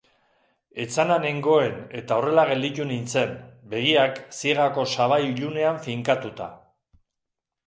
[0.83, 3.35] Etzana nengoen eta horrela gelditu nintzen,
[3.75, 6.49] begiak ziegako sabai ilunean finkatuta.